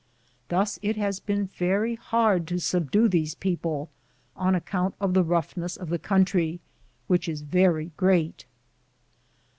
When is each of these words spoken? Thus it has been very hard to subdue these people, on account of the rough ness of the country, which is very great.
Thus 0.49 0.79
it 0.81 0.95
has 0.97 1.19
been 1.19 1.45
very 1.45 1.93
hard 1.93 2.47
to 2.47 2.57
subdue 2.59 3.07
these 3.07 3.35
people, 3.35 3.91
on 4.35 4.55
account 4.55 4.95
of 4.99 5.13
the 5.13 5.23
rough 5.23 5.55
ness 5.55 5.77
of 5.77 5.89
the 5.89 5.99
country, 5.99 6.59
which 7.05 7.29
is 7.29 7.41
very 7.43 7.91
great. 7.97 8.47